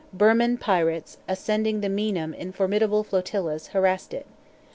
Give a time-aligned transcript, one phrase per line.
[0.11, 4.25] Birman pirates, ascending the Meinam in formidable flotillas, harassed it.